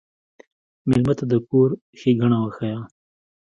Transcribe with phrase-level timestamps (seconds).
[0.87, 1.69] مېلمه ته د کور
[1.99, 2.79] ښيګڼه وښیه.